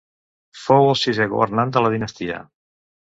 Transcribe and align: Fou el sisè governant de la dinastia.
Fou 0.61 0.87
el 0.93 0.97
sisè 1.01 1.27
governant 1.35 1.75
de 1.77 1.85
la 1.87 1.93
dinastia. 1.97 2.41